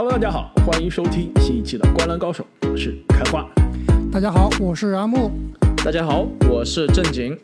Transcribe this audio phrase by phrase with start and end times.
[0.00, 3.44] Hello，大家好，欢迎收听新一期的《观澜高手》，我是开花。
[4.12, 5.28] 大家好，我是阿木。
[5.84, 7.36] 大家好，我是正经。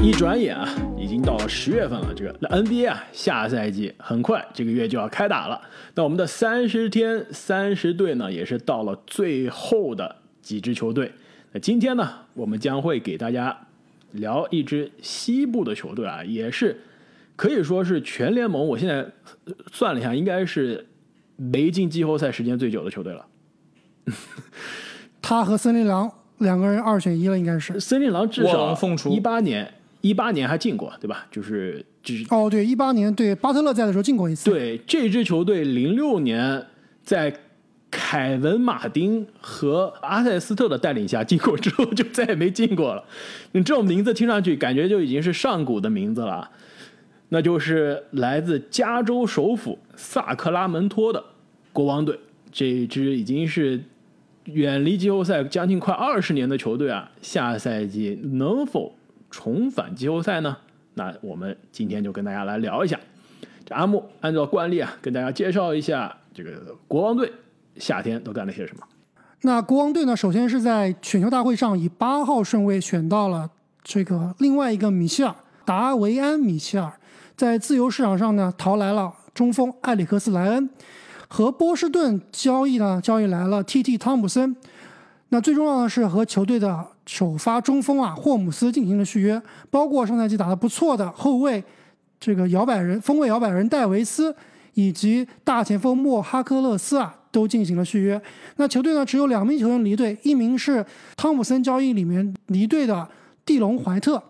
[0.00, 2.14] 一转眼啊，已经到了十月份了。
[2.14, 5.60] 这个那 NBA 啊，下赛季很快这个月就要开打了。
[5.96, 11.10] 那我们的三十天三十队呢，也是到了最后的几支球队。
[11.50, 13.66] 那今天呢，我们将会给大家
[14.12, 16.80] 聊一支西部的球队啊，也是
[17.36, 19.06] 可以说是全联盟，我现在
[19.72, 20.86] 算了一下，应该是
[21.36, 23.26] 没进季后赛时间最久的球队了。
[25.20, 27.80] 他和森林狼两个人二选一了，应该是。
[27.80, 31.26] 森林狼至少龙凤雏一八年一八年还进过，对吧？
[31.30, 34.50] 就是就是哦，对，一八年对巴特勒在的时候进过一次。
[34.50, 36.66] 对这支球队，零六年
[37.02, 37.34] 在
[37.90, 43.02] 凯文·马丁和阿塞斯特的带领下进过之后，就再也没进过了。
[43.52, 46.50] 你这种名字听上去，感觉就已经是上古的名字了。
[47.28, 51.24] 那就是来自加州首府萨克拉门托的
[51.72, 52.18] 国王队，
[52.52, 53.82] 这支已经是
[54.44, 58.94] 远离季后赛将近快二十年的球队啊，下赛季能否
[59.30, 60.56] 重返季后赛呢？
[60.94, 63.00] 那我们今天就跟大家来聊一下。
[63.64, 67.32] 这阿木按照惯例啊，跟大家介绍一下这个国王队
[67.78, 68.86] 夏天都干了些什么。
[69.40, 73.50] 那国王队呢，首先是在选秀大会上以八号顺位选到了
[73.82, 76.92] 这个另外一个米切尔达维安·米切尔，
[77.36, 80.70] 在自由市场上呢淘来了中锋埃里克斯·莱恩，
[81.28, 83.98] 和波士顿交易呢交易来了 T.T.
[83.98, 84.54] 汤普森。
[85.30, 91.64] 那最重要的是和球队的首发中锋啊霍姆斯进行了续约，包括上赛季打得不错的后卫
[92.20, 94.34] 这个摇摆人锋卫摇摆人戴维斯
[94.74, 98.20] 以及大前锋莫哈克勒斯啊都进行了续约。
[98.56, 103.08] 那球队呢只有两名球员离队，一名是汤普森交易里面离队的
[103.44, 104.22] 蒂隆怀特，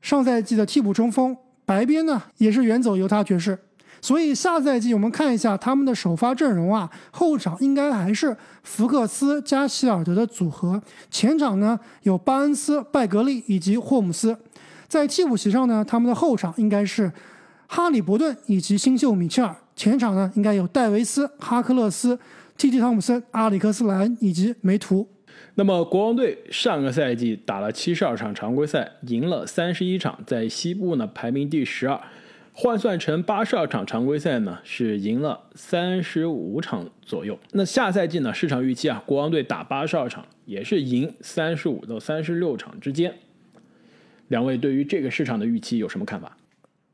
[0.00, 3.58] 上赛季的替补中锋，白边呢也是远走犹他爵士。
[4.00, 14.36] 所以下赛季我们看一下他们的首发阵容啊，后场应该还是福克斯加希尔德的组合，前场呢有巴恩斯、拜格利以及霍姆斯，
[14.86, 17.10] 在替补席上呢，他们的后场应该是
[17.66, 22.16] 哈里伯顿以及新秀米切尔，前场呢应该有戴维斯、哈克勒斯、
[22.58, 22.78] T.T.
[22.78, 25.08] 汤姆森、阿里克斯莱恩以及梅图。
[25.58, 31.98] 那么国王队上个赛季打了七十二场常规赛，赢了三十一场，在西部呢排名第十二。
[32.52, 37.38] 换算成八十二场常规赛呢，是赢了三十五场左右。
[37.52, 43.14] 那下赛季呢，市场预期啊，国王队打八十二场也是赢三十五到三十六场之间。
[44.28, 46.35] 两位对于这个市场的预期有什么看法？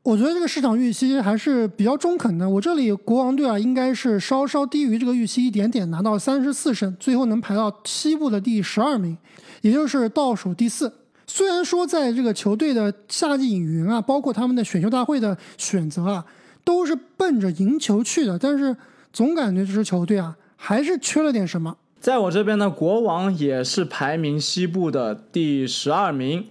[0.03, 2.47] 我觉得这个市场预期还是比较中肯的。
[2.47, 9.17] 我这里国王队啊，应该是稍稍低于这个预期一点点，拿到三十四胜，最后能排到西部的第十二名，
[9.61, 10.91] 也就是倒数第四。
[11.25, 16.25] 虽然说在这个球队的夏季引援啊，包括他们的选秀大会的选择啊，
[16.65, 18.75] 都是奔着赢球去的，但是
[19.13, 21.77] 总感觉这支球队啊，还是缺了点什么。
[22.01, 26.47] 在我这边呢，国王也是排名西部的第十二名，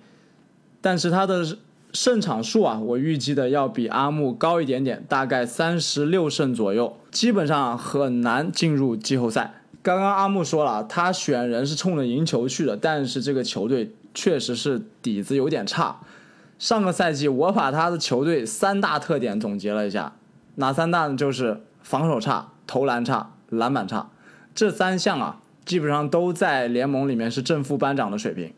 [0.81, 1.59] 但是他的
[1.93, 9.55] 胜场数啊，我预计的要比阿木高一点点，大概三十六胜左右，基本上很难进入季后赛。
[9.83, 16.01] 刚刚阿木说了，他选人是冲着赢球去的，但是这个球队确实是底子有点差。
[16.59, 20.15] 上个赛季我把他的球队三大特点总结了一下，
[20.55, 21.17] 哪三大呢？
[21.17, 24.09] 就是防守差、投篮差、篮板差，
[24.55, 28.55] 这三项啊，基本上都在联盟里面是正副班长的水平。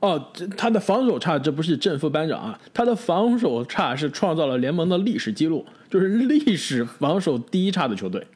[0.00, 8.26] 哦，这他的防守差，这不是正副班长啊，他的防守差是创造了联盟的历史记录，就是历史防守第一差的球队，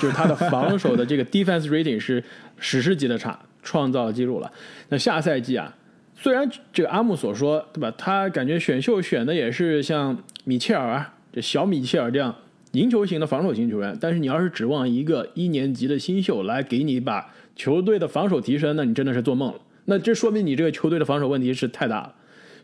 [0.00, 2.22] 就是他的防守的这个 defense rating 是
[2.56, 4.50] 史诗级的差，创造记录了。
[4.90, 5.74] 那下赛季啊，
[6.14, 7.92] 虽然这个阿木所说，对吧？
[7.98, 12.32] 他感觉选秀选的也是像米切尔啊，这小米切尔这样
[12.72, 19.58] 赢球型的防守型球员，但是你要是指望一个一年级的新秀来给你把球队的防守提升，那你真的是做梦了。
[19.84, 22.14] 那这说明你这个球队的防守问题是太大了，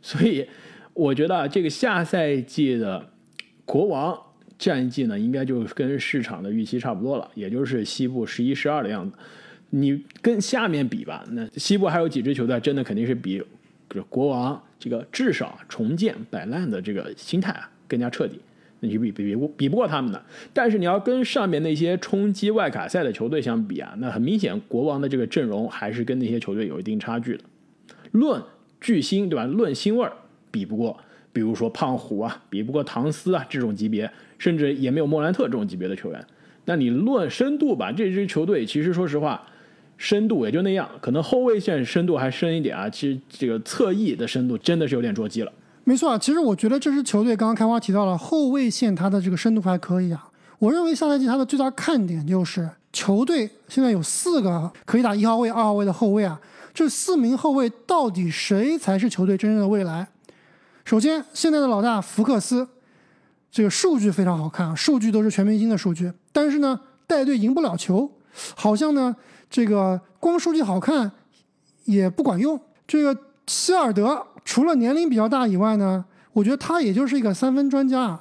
[0.00, 0.46] 所以
[0.94, 3.10] 我觉得啊，这个下赛季的
[3.64, 4.16] 国王
[4.58, 9.16] 战绩呢，应该就跟市场的预期差不多了，也就是西部十一、十二的样子。
[9.70, 13.42] 你跟下面比吧，那西部还有几支球队真的肯定是比
[14.08, 18.40] 国王这个至少重建摆烂的这个心态啊更加彻底。
[18.80, 20.22] 你比比比比不过他们的，
[20.52, 27.44] 但是你要跟上面那些冲击外卡赛的球队相比啊，那很明显国王的这个阵容还是跟那些球队有一定差距的。
[28.12, 28.40] 论
[28.80, 29.44] 巨星对吧？
[29.44, 30.12] 论星味儿
[30.50, 30.96] 比不过，
[31.32, 36.24] 比如说胖虎啊，比不过唐斯啊这种级别，甚至也没有莫兰特这种级别的球员。
[36.64, 39.42] 那你论深度吧，这支球队其实说实话，
[39.96, 42.88] 深度也就那样，可能后卫线深度还深一点啊。
[42.88, 45.52] 其实这个侧翼的深度真的是有点捉鸡了。
[45.88, 50.28] 没错啊，其实我觉得这支球队刚刚开花提到了后卫线，它的这个深度还可以啊。
[50.58, 56.38] 我认为下赛季它的最大看点就是球队现在有四个可以打一号位、二号位的后卫啊，
[56.74, 60.06] 这四名后卫到底谁才是球队真正的未来？
[60.84, 62.68] 首先，现在的老大福克斯，
[63.50, 68.12] 这个数据非常好看啊，数据都是全明星的数据，但是呢，带队赢不了球，
[68.54, 69.16] 好像呢，
[69.48, 71.10] 这个光数据好看
[71.86, 72.60] 也不管用。
[72.86, 76.02] 这个希尔德除了年龄比较大以外呢，
[76.32, 78.18] 我觉得他也就是一个三分专家，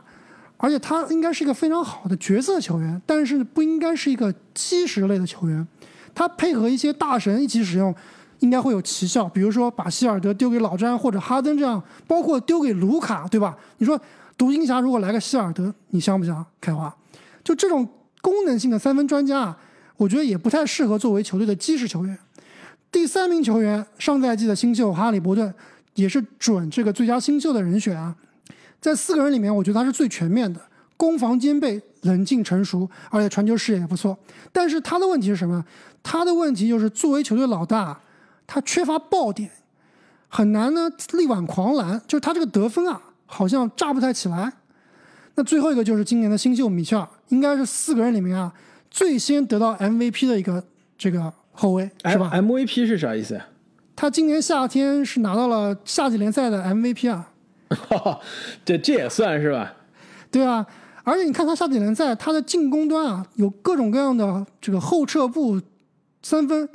[0.58, 5.66] 而且他应该是一个非常好的角色球员，但是不应该是一个基石类的球员。
[6.14, 7.96] 他配合一些大神一起使用，
[8.40, 9.24] 应该会有奇效。
[9.30, 13.58] 比如说把希尔德丢给老詹或者哈登这样，包括丢给卢卡，对吧？
[13.78, 13.98] 你说
[14.38, 16.46] 独行侠如果来个希尔德，你香不香？
[16.60, 16.94] 开花？
[17.42, 17.88] 就这种
[18.22, 19.58] 功能性的三分专家啊，
[19.96, 22.20] 我觉得也不太适合作为球队的基石球员。
[22.92, 25.54] 第三名球员，上赛季的新秀哈利伯顿，
[25.98, 28.16] 也是准这个最佳新秀的人选啊。
[28.80, 30.62] 在四个人里面，我觉得他是最全面的，
[30.96, 34.18] 攻防兼备，冷静成熟，而且传球视野也不错。
[34.52, 35.66] 但是他的问题是什么？
[36.02, 38.00] 他的问题就是作为球队老大，
[38.46, 39.50] 他缺乏爆点，
[40.30, 42.02] 很难呢力挽狂澜。
[42.08, 44.54] 就是他这个得分啊，好像炸不太起来。
[45.36, 48.54] 那最后一个就是今年的新秀米切尔，应该是四个人里面啊
[48.90, 50.64] 最先得到 MVP 的一个
[50.98, 51.34] 这个。
[51.60, 53.42] 后卫是吧？MVP 是啥意思？
[53.98, 57.28] 他今年夏天是拿到了夏季联赛的 MVP 啊。
[58.64, 59.74] 这这也算是吧？
[60.30, 60.64] 对啊，
[61.04, 65.60] 而且你看他夏季联赛，他的进攻端啊，有各种各样的这个后撤步
[66.22, 66.70] 三分，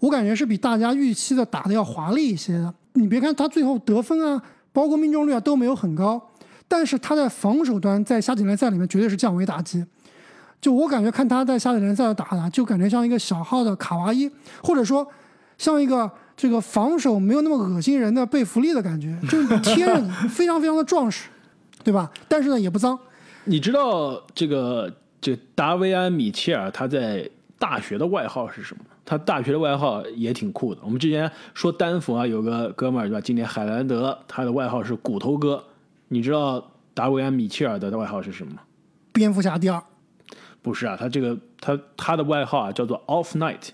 [0.00, 2.74] 我感觉是比大家预期的打的要华丽一些的。
[2.92, 6.20] 你别看他最后得分啊，包括命中率啊都没有很高，
[6.68, 9.82] 但是他在防守端在夏季联赛里面绝对是降维打击。
[10.60, 14.30] 就我感觉看他在夏季联赛打的，就感觉像一个小号的卡哇伊，
[14.62, 15.06] 或者说
[15.56, 21.28] 像一个这个防守没有那么恶心人的贝弗利的感觉， 就是贴着你，非常非常的壮实，
[21.82, 22.10] 对吧？
[22.28, 22.98] 但是呢也不脏。
[23.44, 27.28] 你知道这个这达维安米切尔他在
[27.58, 28.84] 大学的外号是什么？
[29.04, 30.80] 他大学的外号也挺酷的。
[30.82, 33.20] 我们之前说丹佛啊有个哥们儿对吧？
[33.20, 35.62] 今年海兰德他的外号是骨头哥。
[36.08, 38.62] 你知道达维安米切尔的外号是什么吗？
[39.12, 39.80] 蝙蝠侠第二。
[40.60, 43.68] 不是啊，他这个他他的外号啊叫做 Off Night，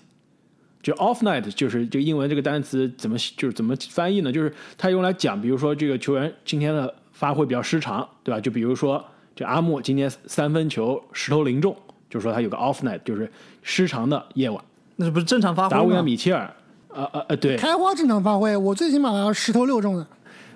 [0.83, 4.31] 就 Off Night 就是这个英文这个单词怎么就是怎么翻译呢？
[4.31, 8.41] 就是他用来讲，比如说这个球员今天的发挥比较失常，对吧？
[8.41, 9.03] 就比如说
[9.33, 11.75] 这阿莫今天三分球十投零中，
[12.09, 13.31] 就说他有个 Off Night，就是
[13.61, 14.61] 失常的夜晚。
[14.97, 16.53] 那是不是正常发挥达维安米切尔，
[16.93, 20.05] 啊啊啊，对，开花正常发挥，我最起码要十投六中的。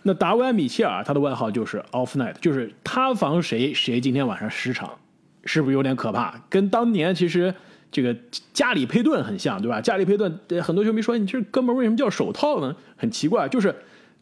[0.03, 4.91] 那达维安米切尔他的外号就是 Off Night，就是他防谁谁今天晚上失常。
[5.49, 6.35] 是不是有点可怕？
[6.49, 7.55] 跟当年其实
[7.91, 8.15] 这个
[8.53, 9.79] 加里佩顿很像，对吧？
[9.79, 13.73] 加里佩顿很多球迷说：“你这哥们为什么叫手套呢？”很奇怪，就是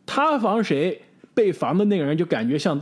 [0.05, 1.01] 他防谁，
[1.33, 2.79] 被防的那个人就感觉像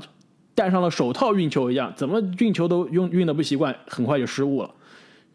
[0.53, 4.69] 戴上了手套运球一样，怎么运球都运运的不习惯，很快就失误了。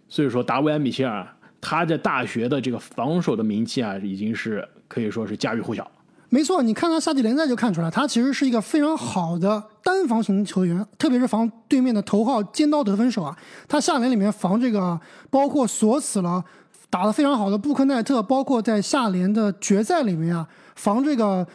[0.09, 1.27] 所以说，达维安米切尔
[1.61, 5.91] 他在大学的这个防守的名气啊，已经是可以说是家喻户晓。
[6.30, 13.34] 没错，你看他夏季联赛就看出来，他其实是一个非常好的单防型球员，特别是防对面的头号尖刀得分手啊。
[13.66, 16.44] 他夏联里面防这个，包括锁死了
[16.90, 21.47] 打得非常好的布克奈特，包括在夏联的决赛里面啊，防这个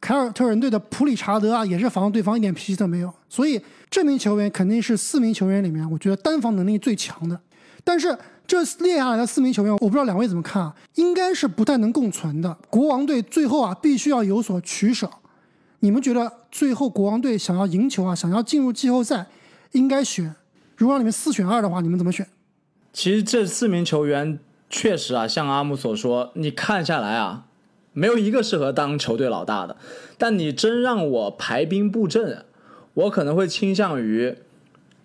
[0.00, 3.12] 凯尔特人队的普里查德啊，也是防对方一点脾气都没有。
[3.28, 7.40] 所以这名球员肯定是四名球员里面，我觉得单防能力最强的。
[7.84, 8.18] 但是。
[8.46, 10.74] 这列下来的四名球员，我不知道两位怎么看啊？
[10.94, 12.56] 应该是不太能共存的。
[12.70, 15.10] 国王队最后啊，必须要有所取舍。
[15.80, 19.26] 你们觉得最后国王队想要赢球啊，想要进入季后赛，
[19.72, 20.34] 应该选？
[20.76, 22.26] 如果让你们四选二的话，你们怎么选？
[22.92, 24.38] 其实这四名球员
[24.70, 27.46] 确实啊，像阿木所说，你看下来啊，
[27.92, 29.76] 没有一个适合当球队老大的。
[30.16, 32.44] 但你真让我排兵布阵，
[32.94, 34.36] 我可能会倾向于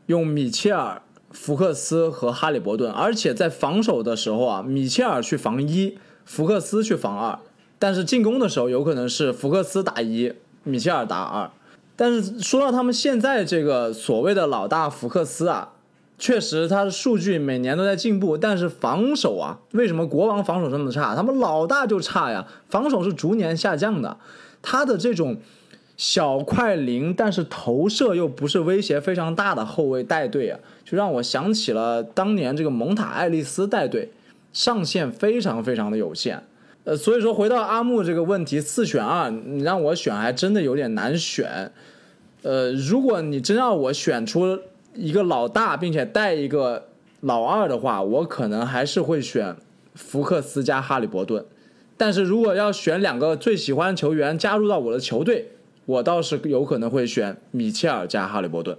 [0.05, 1.01] 用米切尔。
[1.31, 7.39] 福克斯和哈利伯顿，而且在防守的时候啊，米切尔去防一，福克斯去防二，
[7.79, 10.33] 但是进攻的时候有可能是福克斯打一，
[10.63, 11.49] 米切尔打二。
[11.95, 15.73] 但是说到他们现在这个所谓的老大福克斯啊，
[16.17, 21.15] 确实他的数据每年都在进步，但是防守啊，为什么国王防守这么差？
[21.15, 24.17] 他们老大就差呀，防守是逐年下降的，
[24.61, 25.37] 他的这种。
[26.01, 34.09] 小快灵，但是投射又不是威胁非常大的后卫带队啊，就让我想起了当年这个蒙塔爱丽丝带队，
[34.51, 36.41] 上限非常非常的有限。
[36.85, 41.71] 呃，所以说回到阿木这个问题，四选二，你让我选还真的有点难选。
[42.41, 44.57] 呃，如果你真让我选出
[44.95, 46.87] 一个老大，并且带一个
[47.19, 49.55] 老二的话，我可能还是会选
[49.93, 51.45] 福克斯加哈利伯顿。
[51.95, 55.51] 但是如果要选两个最喜欢的球员加入到我的球队，
[55.91, 58.77] 我倒是有可能会选米切尔加哈利波顿。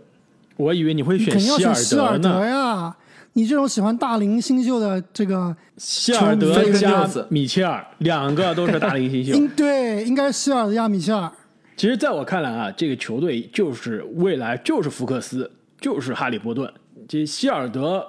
[0.57, 2.47] 我以为你会选希尔德呢。
[2.47, 2.97] 呀！
[3.35, 9.33] 你这种喜欢大龄新秀的这个，希尔德加米切尔两个都是大龄新秀。
[9.37, 11.31] 应对应该是希尔德加米切尔。
[11.77, 15.51] 其实，在我看来啊，这个球队就是未来就是福克斯，
[15.81, 16.71] 就是哈利波顿。
[17.09, 18.07] 这希尔德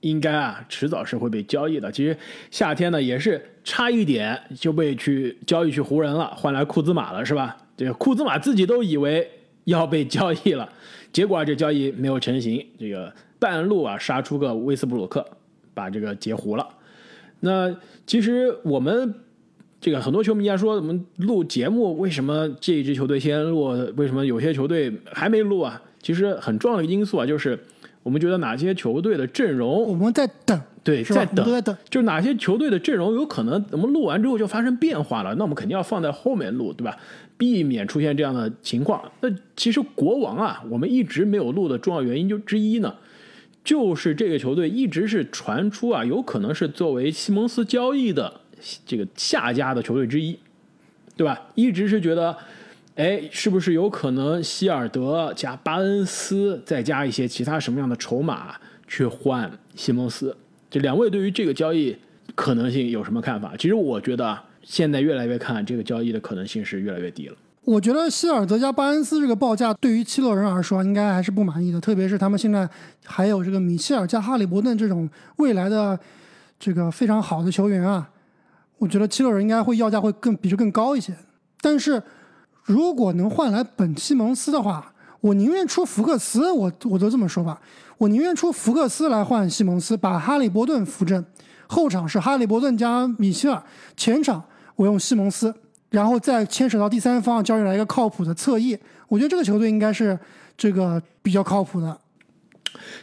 [0.00, 1.90] 应该啊，迟早是会被交易的。
[1.90, 2.16] 其实
[2.50, 7.56] 夏天呢，也是差一点就被去交易去湖人了，换来库兹马了，是吧？
[7.76, 9.28] 这个库兹马自己都以为
[9.64, 10.68] 要被交易了，
[11.12, 15.26] 结果啊，这交易没有成型，这个半路啊杀出个威斯布鲁克，
[15.72, 16.68] 把这个截胡了。
[17.40, 17.74] 那
[18.06, 19.14] 其实我们
[19.80, 23.68] 这个很多球迷啊说，我们录节目为什么这一支球队先录？
[23.96, 25.80] 为什么有些球队还没录啊？
[26.00, 27.58] 其实很重要的一个因素啊，就是
[28.02, 36.96] 我们觉得哪些球队的阵容我们在等，对，在等我们在等，就是哪些球队的阵容有可能我们录完之后就发生变化了，那我们肯定要放在后面录，对吧？
[37.36, 39.10] 避免出现这样的情况。
[39.20, 42.94] 那其实国王啊，我们一直没有录的重要原因就之一呢，
[43.62, 48.40] 就是这个球队一直是传出啊，有可能是作为西蒙斯交易的
[48.86, 50.38] 这个下家的球队之一，
[51.16, 51.48] 对吧？
[51.54, 52.36] 一直是觉得，
[52.94, 58.54] 哎，是不是有可能希尔德加巴恩斯，再加一些其他什么样的筹码
[58.86, 60.36] 去换西蒙斯？
[60.70, 61.96] 这两位对于这个交易
[62.34, 63.54] 可能性有什么看法？
[63.56, 67.36] 其实我觉得啊现在越来越看这个交易的可能性是越来越低了。
[67.64, 72.68] 我觉得希尔德加巴恩斯这个报价对于七六人来说应该还是不满意的，特别是他们现在
[73.04, 75.98] 还有这个米切尔加哈利伯顿这种未来的
[76.58, 78.10] 这个非常好的球员啊，
[78.76, 81.14] 我觉得七六人应该会要价会更比这更高一些。
[81.62, 82.02] 但是
[82.64, 84.92] 如果能换来本西蒙斯的话，
[85.22, 87.58] 我宁愿出福克斯，我我都这么说吧，
[87.96, 91.24] 我宁愿出福克斯来换西蒙斯，把哈利伯顿扶正，
[91.66, 93.62] 后场是哈利伯顿加米切尔，
[93.96, 94.44] 前场
[94.76, 95.54] 我用西蒙斯。
[95.90, 98.76] 然后再牵扯到第三方交易来一个靠谱的侧翼，
[99.06, 100.18] 我觉得这个球队应该是
[100.56, 101.96] 这个比较靠谱的。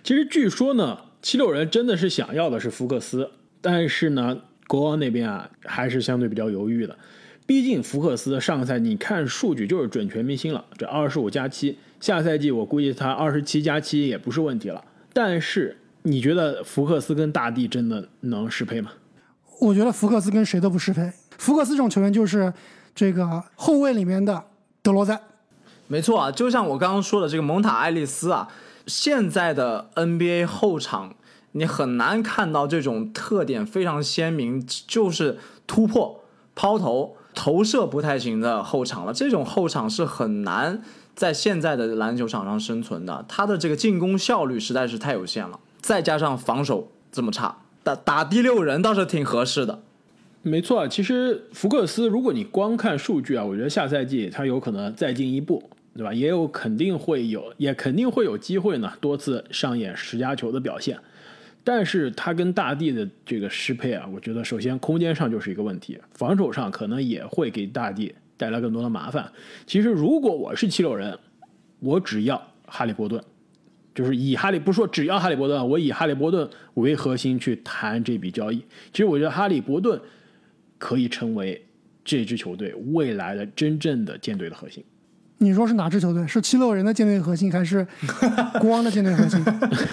[0.04, 4.38] 其实据说呢，七六人真的是想要的是福克斯，但是呢，
[4.68, 6.98] 国王那边啊还是相对比较犹豫的。
[7.46, 14.84] 毕竟福克斯上个赛季你看数据就是准全明星了，这二十五加七，下赛季我估计他二十七加七也不是问题了。
[15.14, 18.92] 但是你觉得福克斯跟大帝真的能适配吗？
[19.62, 21.10] 我觉得福克斯跟谁都不适配。
[21.42, 22.54] 福克斯这种球员就是
[22.94, 24.44] 这个后卫里面的
[24.84, 25.20] 德罗赞。
[25.88, 28.48] 没错啊，就像我刚刚说的这个蒙塔爱丽丝啊，
[28.86, 31.16] 现在的 NBA 后场
[31.54, 39.12] 你很难看到这种特点非常鲜明，就是突破、抛投、投射不太行的后场了。
[39.12, 40.84] 这种后场是很难
[41.16, 49.82] 在现在的篮球场上生存的，他的这个进攻效率实在是太有限了，再加上防守这么差，打打第六人倒是挺合适的。
[50.44, 55.62] 没错，其实福克斯，如果你光看数据啊，我觉得下赛季他有可能再进一步，
[55.96, 56.12] 对吧？
[56.12, 60.98] 也有肯定会有，也肯定会有机会呢，多次上演十佳球的表现。
[61.64, 69.32] 但是他跟大地的这个适配啊，我觉得首先空间上就是一个问题，防守上可能也会给大地带来更多的麻烦。
[69.68, 71.16] 其实如果我是七六人，
[71.80, 73.24] 我只要哈利波顿，
[73.94, 78.58] 就是以哈利不是说只要哈利波顿，我以哈利波顿为核心去谈这笔交易。
[78.92, 80.02] 其实我觉得哈利波顿。
[80.82, 81.64] 可以成为
[82.04, 84.84] 这支球队未来的真正的舰队的核心。
[85.38, 86.26] 你说是哪支球队？
[86.26, 87.86] 是七六人的舰队核心，还是
[88.60, 89.40] 国王的舰队核心？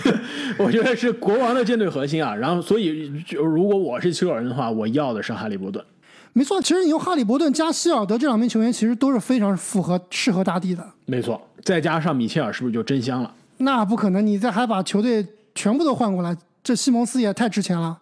[0.59, 2.35] 我觉得是国王的舰队核心啊。
[2.35, 5.85] 然后，所以就如果我是七六人的话，我要的是哈利波顿。
[6.33, 10.83] 没错，其实你用哈利伯顿加希尔德这两名球员，其实都是非常符合适合大帝的。
[11.04, 13.35] 没错，再加上米切尔，是不是就真香了？
[13.59, 16.37] 那不可能，你再还把球队全部都换过来，
[16.69, 17.99] 这西蒙斯也太值钱了。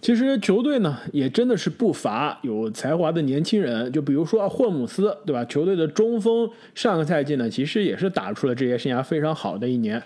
[0.00, 5.44] 其实球队呢也真的是不乏有才华的年轻人，就比如说霍姆斯，对吧？
[5.46, 10.00] 球队的中锋上个赛季呢其实也是打出了职业生涯非常好的一年，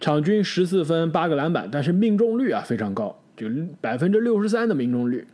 [0.00, 3.46] 场均十四分八个篮板，但是命中率啊非常高，就
[3.82, 5.26] 百分之六十三的命中率。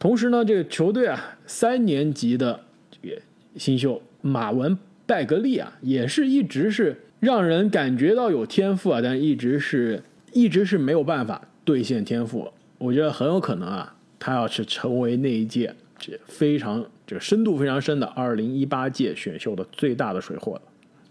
[0.00, 2.58] 同时呢，这个球队啊三年级的
[2.90, 3.14] 这个
[3.56, 4.76] 新秀马文
[5.06, 10.02] 拜格利啊，也是一直是让人感觉到有天赋啊，但一直是
[10.38, 12.48] 一直是没有办法兑现天赋。
[12.78, 20.62] 我觉得很有可能啊，他要是成为那一届这非常这个深度非常深的二零一八届选秀的最大的水货了。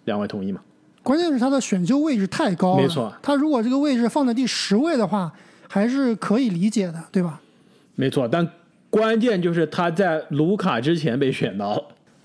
[0.05, 0.61] 两位同意吗？
[1.03, 2.81] 关键是他的选秀位置太高了。
[2.81, 5.31] 没错，他如果这个位置放在第十位的话，
[5.67, 7.41] 还是可以理解的，对吧？
[7.95, 8.47] 没错，但
[8.89, 11.83] 关键就是他在卢卡之前被选到了，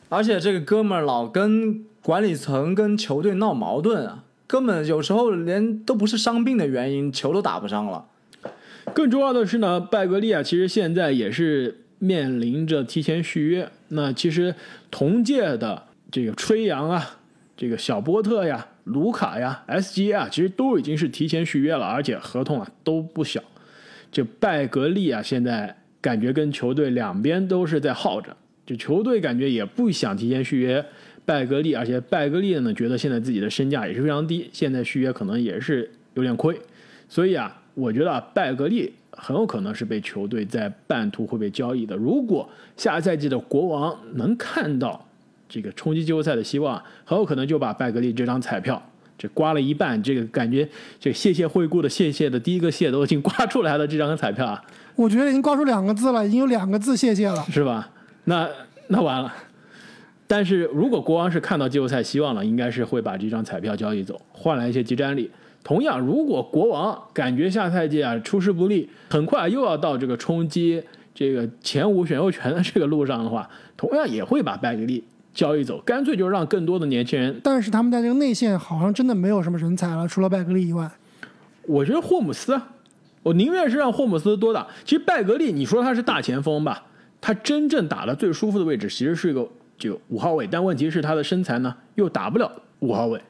[0.09, 8.05] 而且这个哥们儿老跟管理层跟球队闹矛盾啊，根本有时候连都不是伤病的原因，球都打不上了。
[8.93, 13.67] 更重要的是呢，拜格利亚其实现在也是面临着提前续约。
[13.89, 14.55] 那其实
[14.91, 17.17] 同届的这个吹杨啊，
[17.57, 23.43] 这个小波特呀、卢卡呀、S G 啊，其实都已经是提前续约了，而且合同啊都不小。
[24.11, 30.85] 就拜格利亚，现在感觉跟球队两边都是在耗着，就球队感觉也不想提前续约
[31.25, 36.61] 拜格利，而且拜格利呢觉得现在自己的身价也是非常低，现在续约可能也是有点亏，
[37.09, 41.95] 所以啊，我觉得啊，拜格利很有可能是被球队在半途会被交易的。
[41.97, 45.07] 如果下赛季的国王能看到
[45.49, 48.83] 这个冲击季后赛的希望，很有可能就把拜格利这张彩票
[49.17, 54.65] 这刮了一半，这个感觉这谢谢惠顾的谢谢的第一个谢都已经刮出来了，这张彩票啊，
[54.97, 57.45] 我觉得已经刮出两个字了，已经有两个字谢谢了。
[57.49, 57.89] 是吧？
[58.25, 58.49] 那
[58.89, 59.33] 那完了。
[60.33, 65.31] 但是如果国王是看到季后赛希望了，应该是会把这张彩票交易走，换来一些即战力。
[65.63, 70.83] 同样，如果国王感觉下赛季啊出师不利，很快又要到这个冲击
[71.15, 73.47] 这个前五选秀权的这个路上的话，
[73.77, 77.39] 同样也会把拜格利交易走，干脆就让更多的年轻人。
[77.45, 80.91] 但是他们在这个内线好像真的没有什么人才了，除了拜格利以外。
[81.67, 82.59] 我觉得霍姆斯，
[83.23, 84.67] 我宁愿是让霍姆斯多打。
[84.87, 86.85] 其实拜格利，你说他是大前锋吧，
[87.21, 89.47] 他真正打的最舒服的位置其实是一个
[89.91, 93.21] 就五号位，但问题是他的身材呢又打不了五号位。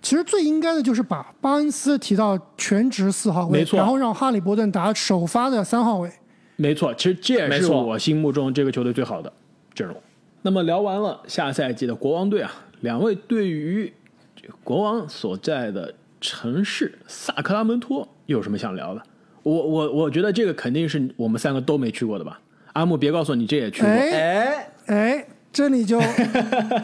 [0.00, 6.10] 其实最应该的就是把巴恩斯提到全职四号位，没错然后让哈利伯顿打首发的三号位。
[6.56, 9.32] 没错，其实这也是我心目中这个球队最好的
[9.74, 9.96] 阵容。
[10.42, 13.92] 那么聊完了下赛季的国王队啊，两位对于
[14.36, 19.02] 这个国王所在的城市萨克拉门托有什么想聊的？
[19.42, 22.40] 我我我觉得这个肯定是我们三个都没去过的吧？
[22.74, 23.90] 阿木，别告诉我你这也去过。
[23.90, 26.00] 哎哎，哎，这里就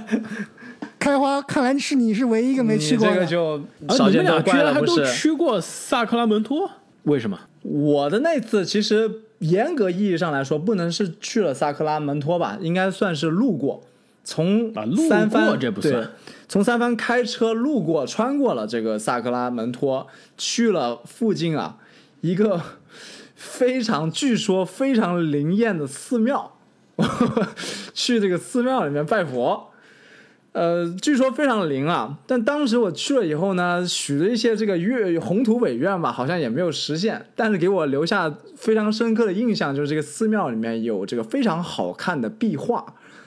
[0.98, 3.14] 开花，看来是你是唯一一个没去过的。
[3.14, 3.56] 这个就
[3.86, 5.04] 啊，你们俩居少见多怪了，然还都？
[5.04, 6.70] 去过萨克拉门托？
[7.04, 7.38] 为什么？
[7.62, 13.82] 我的那次其实严格意义上来说，不能是去了萨克拉门托吧，应该算是路过，
[14.24, 16.06] 从啊路过三藩这不算对，
[16.48, 21.76] 从三藩开车路过，穿过了这个萨克拉门托，去了附近啊
[22.22, 22.60] 一个
[23.36, 26.55] 非常据说非常灵验的寺庙，
[27.92, 29.68] 去这个寺庙里面拜佛。
[30.52, 37.26] 呃，据说非常灵啊，但当时我去了以后呢，许了一些这个愿宏图伟愿吧，好像也没有实现。
[37.36, 42.86] 但是给我留下非常深刻的印象，就是这个寺庙里面有这个非常好看的壁画，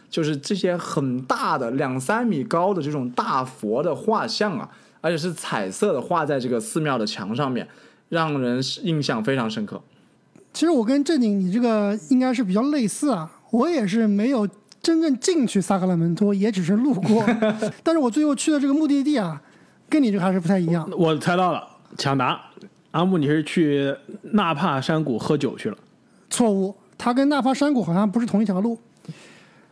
[0.09, 4.67] 就是这些很大的两三米高的这种大佛的画像啊，
[5.01, 7.67] 而且是彩色的，画在这个寺庙的墙上面，
[8.09, 9.79] 让人印象非常深刻。
[10.51, 14.47] 其实我跟正经你这个应该是比较类似啊，我也是没有
[14.81, 17.25] 真正进去萨克拉门托，也只是路过。
[17.83, 19.41] 但是我最后去的这个目的地啊，
[19.89, 20.89] 跟你这个还是不太一样。
[20.97, 22.39] 我猜到了，抢答。
[22.91, 25.77] 阿木，你是去纳帕山谷喝酒去了，
[26.29, 28.77] 错误，它跟纳帕山谷好像不是同一条路。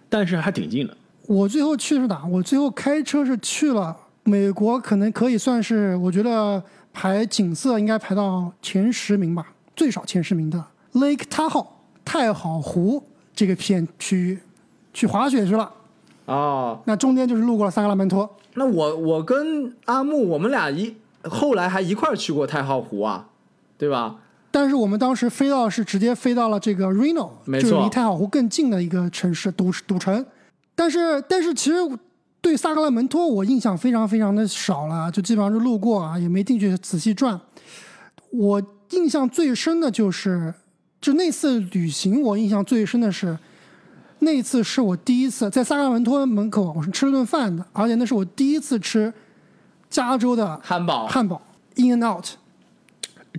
[0.08, 0.96] 但是还挺近的。
[1.26, 2.24] 我最后去的是哪？
[2.26, 6.64] 我最后开车是去了美国，可能可以算是我觉得
[6.94, 10.64] 排景色应该排到前十名吧，最少前十名的
[10.94, 11.66] Lake Tahoe
[12.06, 13.04] 太好湖
[13.38, 14.40] 这个片区域，
[14.96, 15.72] 去滑雪去了。
[16.26, 18.28] 哦，那中间就是路过了萨克拉门托。
[18.56, 23.28] 那我我跟阿木，我们俩一后来还一块儿去过太浩湖啊，
[23.78, 24.16] 对吧？
[24.50, 30.26] 但是我们当时飞到是直接飞到了这个 Reno，没错就是离太浩湖更近的一个城市赌赌城。
[30.74, 31.78] 但是但是其实
[32.42, 37.40] 对萨克拉门托我印象非常非常的少了，就基本上是路过啊，也没进去仔细转。
[38.32, 40.54] 我印象最深的就是，
[41.00, 43.38] 就那次旅行，我印象最深的是，
[44.20, 49.14] 那一次是我第一次在萨克拉门托门口，我是吃了顿饭的，而且那是我第一次吃
[49.90, 51.42] 加州的汉堡汉堡
[51.76, 52.26] In and Out。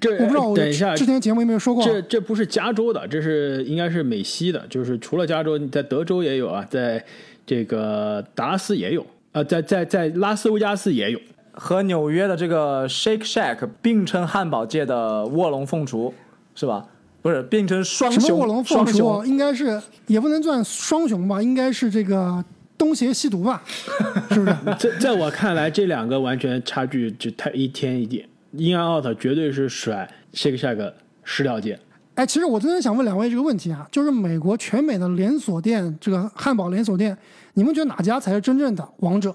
[0.00, 7.04] 这我不知道我等一下，之前节目有没有说过啊，这这不是加州的，这是应该是美西的，就是除了加州，在德州也有啊，在
[7.44, 11.20] 这个达拉斯也有，啊，在在在拉斯维加斯也有。
[11.60, 16.14] 和纽约的这个 Shake Shack 并称汉堡界的卧龙凤雏，
[16.54, 16.86] 是吧？
[17.20, 22.44] 不是变成双雄，什么卧龙凤雏双雄，应该是也不能算双雄吧，应该是这个
[22.76, 23.62] 东邪西毒吧，
[24.30, 24.56] 是不是？
[24.78, 28.24] 在在我看来，这两个完全差距就太一天一地。
[28.52, 30.92] In and Out 绝对是甩 Shake Shack
[31.24, 31.78] 十条街。
[32.14, 37.16] 哎，其实我真的想问两位这个问题啊，就是美国全美的连锁店，这个汉堡连锁店，
[37.54, 39.34] 你们觉得哪家才是真正的王者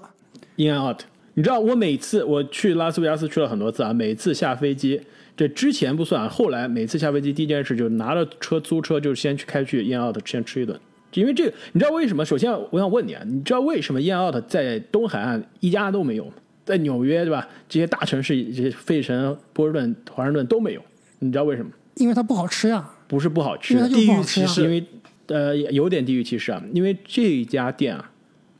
[0.56, 1.00] ？In and Out。
[1.36, 5.00] 你知道我每次我去拉斯维加斯去了很多次啊，每次下飞机，
[5.36, 10.78] 这之前不算，后来每次下飞机第一件事就拿着车租车就先去开去 In Out 先吃一顿，
[11.12, 12.24] 因为这个你知道为什么？
[12.24, 16.32] 首先我想问你啊，你知道为什么 In Out 在东海岸一家都没有？
[16.64, 17.46] 在纽约对吧？
[17.68, 20.80] 这些大城市，这些费城、波士顿、华盛顿都没有，
[21.18, 21.70] 你知道为什么？
[21.96, 24.84] 因为它不好吃呀，不是不好吃地域歧视因为
[25.26, 28.10] 呃有点地域歧视啊，因为这一家店啊，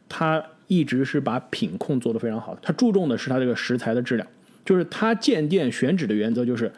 [0.09, 4.29] 它一直是把品控做得非常好的，他注重的是它这个食材的质量，
[4.65, 6.73] 就是他建店选址的原则就是，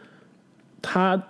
[0.83, 1.23] 他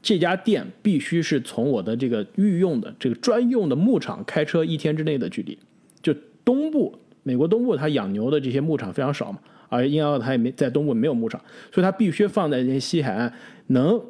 [0.00, 5.58] 这家店必须是从我的这个御用的这个专用的牧场开车一天之内的距离。
[6.00, 6.14] 就
[6.44, 11.40] 东部美国东部，它养牛的这些牧场非常少嘛，而英澳它也没在东部没有牧场，
[11.72, 13.32] 所以它必须放在那些西海岸
[13.66, 14.00] 能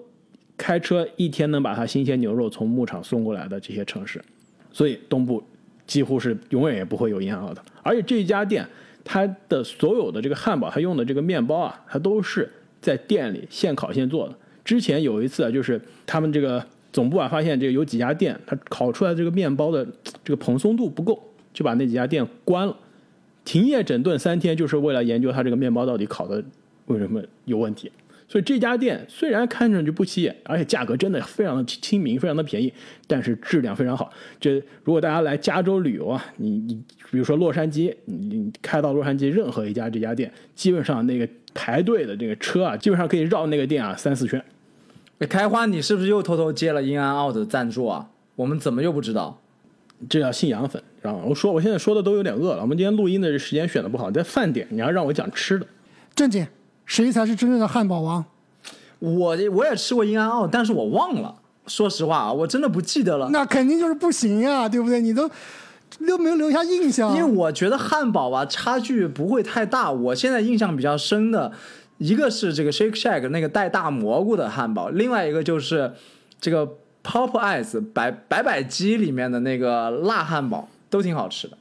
[0.59, 4.23] 开车一天能把它新鲜牛肉从牧场送过来的这些城市，
[4.71, 5.43] 所以东部
[5.87, 7.63] 几乎是永远也不会有英澳的。
[7.83, 8.69] 而且这一家店，
[9.09, 14.35] 他的所有的这个汉堡，他用的这个面包啊，他都是在店里现烤现做的。
[14.65, 19.87] 之前有一次啊，就是他们这个总部啊，发现这个有几家店，他烤出来这个面包的
[20.25, 21.23] 这个蓬松度不够，
[21.55, 22.77] 就把那几家店关了，
[23.45, 26.43] 停业整顿三天，就是为了研究它这个面包到底烤的
[26.87, 27.93] 为什么有问题。
[28.29, 32.73] 所以这家店虽然看上去不起眼，而且价格真的非常的亲民，非常的便宜，
[33.07, 34.11] 但是质量非常好。
[34.41, 36.75] 这如果大家来加州旅游啊，你你
[37.11, 44.43] 比如说洛杉矶，你你开到洛杉矶任何一家这家店，基本上那个排队的这个车啊，基本上可以绕那个店啊三四圈。
[45.19, 48.11] 哎开花，你是不是又偷偷接了英安奥的赞助啊？
[48.35, 49.41] 我们怎么又不知道？
[50.11, 51.25] 这叫信仰粉，知道吗？
[51.25, 52.61] 我说我现在说的都有点饿了。
[52.61, 55.67] 我们今天录音的时间选的不好，在饭点，你要让我讲吃的，
[56.15, 56.47] 正经，
[56.87, 58.25] 谁才是真正的汉堡王？
[59.01, 61.35] 我我也吃过英安奥，但是我忘了。
[61.67, 63.29] 说实话啊，我真的不记得了。
[63.31, 65.01] 那肯定就是不行呀，对不对？
[65.01, 65.29] 你都
[66.07, 67.15] 都没有留下印象。
[67.15, 69.91] 因为我觉得汉堡吧，差距不会太大。
[69.91, 71.51] 我现在印象比较深的，
[71.99, 75.93] 一个是这个 Shake Shack 那个带大蘑菇的汉堡，另外一个就是
[76.41, 76.67] 这个
[77.03, 81.59] Popeyes 白白白鸡里面的那个辣汉堡，都挺好吃的。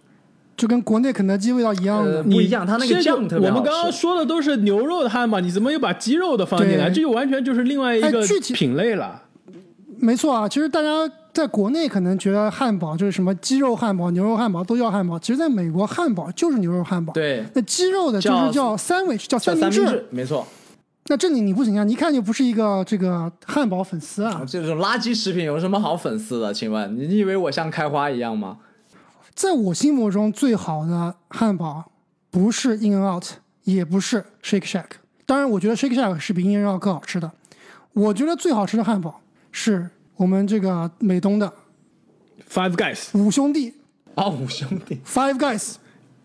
[0.57, 2.17] 就跟国内肯德基味道一样的。
[2.17, 3.59] 呃不一样，它那个酱特别好吃。
[3.59, 6.89] 我们刚刚说的都是牛肉的汉堡，你怎么又把鸡肉的放进来？
[6.89, 8.21] 这就完全就是另外一个
[8.53, 9.21] 品类了。
[9.97, 17.13] 没错啊，其实大家在国内可能觉得汉堡就是什么鸡肉汉堡、牛肉汉堡都叫汉堡，其实在美国汉堡就是牛肉汉堡。
[17.13, 19.85] 对那鸡肉的就是叫 sandwich，叫叫三明治。
[19.85, 20.45] 三明治，没错。
[21.07, 24.41] 那这里你不行啊，你一看就不是一个这个汉堡粉丝啊。
[24.47, 26.53] 这种垃圾食品有什么好粉丝的？
[26.53, 28.57] 请问你以为我像开花一样吗？
[29.35, 31.91] 在我心目中最好的汉堡
[32.31, 33.25] 不是 In and Out，
[33.65, 34.85] 也不是 Shake Shack。
[35.25, 37.29] 当然，我觉得 Shake Shack 是比 In and Out 更好吃的。
[37.91, 39.21] 我觉得最好吃的汉堡
[39.51, 41.51] 是我们这个美东的
[42.49, 43.73] Five Guys，五兄弟
[44.15, 45.75] 啊，五兄弟，Five Guys。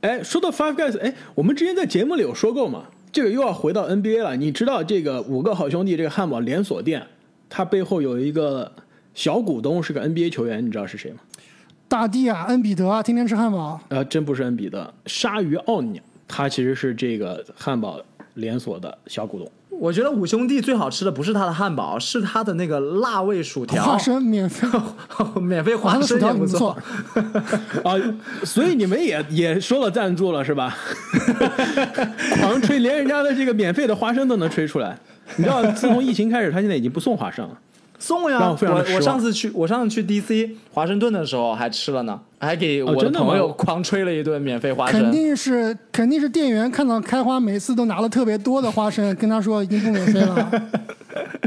[0.02, 4.36] 哎，说到 Five Guys，哎，我们之前在节目里有说过嘛，这个又要回到 NBA 了。
[4.36, 7.04] 你知道这个五个好兄弟这个汉堡连锁店，
[7.48, 8.72] 它背后有一个
[9.14, 11.18] 小股东是个 NBA 球员，你知道是谁吗？
[11.90, 13.80] 大帝啊，恩比德啊，天天吃汉堡。
[13.88, 18.00] 呃，真不是恩比德，鲨鱼奥尼，他其实是这个汉堡
[18.34, 19.50] 连锁的小股东。
[19.70, 24.68] 我觉得五兄弟最好吃的不是他的汉堡，是他的那个辣味薯条，花生免费，
[25.42, 26.78] 免费花花生薯生也不条不错。
[27.82, 27.98] 啊，
[28.44, 30.72] 所以你们也也说了赞助了是吧？
[32.40, 34.96] 狂吹，连人家的这个免费的花生都能吹出来。
[35.34, 37.58] 你知道，自从疫情开始，他现在已经不送花生了。
[38.00, 38.38] 送呀！
[38.40, 45.12] 让我我我上次去我上次去 DC 华盛顿的时候还吃了呢，还给我的朋友狂吹了一顿免费花生肯。
[45.12, 50.50] 定是肯定是店员看到开花每次都拿了特别多的花生，跟他说已经不免费了。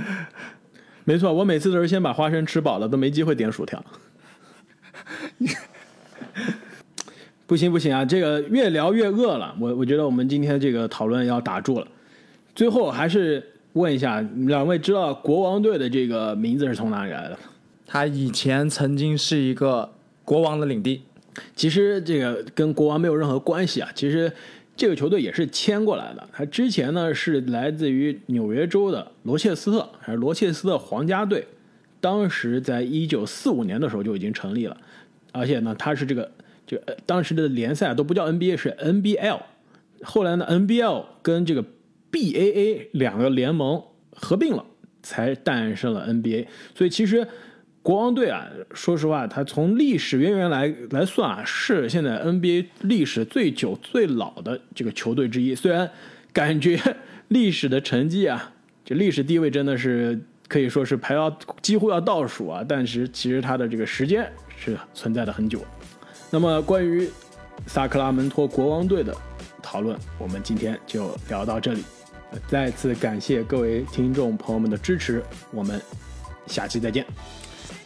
[1.04, 3.84] 没错，我每次都是先把花生吃饱了，都没机会点薯条。
[7.46, 9.54] 不行不行啊，这个越聊越饿了。
[9.60, 11.88] 我我觉得我们今天这个讨论要打住了。
[12.56, 17.38] 最后还是问一下，两位知道国王队的这个名字是从哪里来的吗？
[17.86, 19.92] 他以前曾经是一个
[20.24, 21.02] 国王的领地，
[21.56, 23.90] 其实这个跟国王没有任何关系啊。
[23.94, 24.32] 其实
[24.76, 31.48] 这个球队也是迁过来的，他之前呢是来自于纽约州的罗切斯特，还是罗切斯特皇家队，
[32.00, 34.78] 当时在一九四五年的时候就已经成立了，
[35.32, 36.32] 而且呢他是这个
[36.66, 39.40] 这个呃当时的联赛都不叫 NBA 是 NBL，
[40.04, 41.64] 后来呢 NBL 跟这个
[42.14, 44.64] BAA 两个联盟合并了，
[45.02, 46.46] 才诞生了 NBA。
[46.76, 47.28] 所以其实
[47.82, 55.56] 国王队啊，说实话，它从历史渊源来来算啊，是现在 NBA 历史最久、最老的这个球队之一。
[55.56, 55.90] 虽然
[56.32, 56.80] 感觉
[57.30, 58.54] 历史的成绩啊，
[58.86, 65.60] 这历史地位真的是可以说是排到几乎要倒数啊，但是其实它的这个时间是存在的很久。
[66.30, 67.10] 那么关于
[67.68, 69.14] 萨克拉门托国王队的
[69.62, 71.84] 讨论，我们今天就聊到这里。
[72.34, 75.80] 呃再次感谢各位听众朋友们的支持，我们
[76.48, 77.06] 下期再见。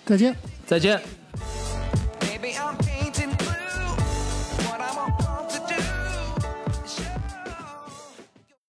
[0.05, 0.33] 再见。
[0.65, 0.99] 再见。「